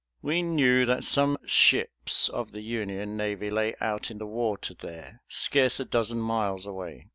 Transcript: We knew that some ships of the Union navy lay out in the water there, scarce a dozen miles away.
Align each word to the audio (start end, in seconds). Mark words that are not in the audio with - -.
We 0.23 0.41
knew 0.41 0.83
that 0.87 1.03
some 1.03 1.37
ships 1.45 2.27
of 2.27 2.53
the 2.53 2.61
Union 2.61 3.15
navy 3.17 3.51
lay 3.51 3.75
out 3.79 4.09
in 4.09 4.17
the 4.17 4.25
water 4.25 4.73
there, 4.73 5.21
scarce 5.29 5.79
a 5.79 5.85
dozen 5.85 6.19
miles 6.19 6.65
away. 6.65 7.09